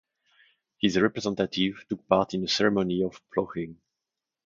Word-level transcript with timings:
His 0.79 0.99
representative 0.99 1.85
took 1.87 2.07
part 2.07 2.33
in 2.33 2.43
a 2.43 2.47
ceremony 2.47 3.03
of 3.03 3.21
ploughing. 3.31 3.79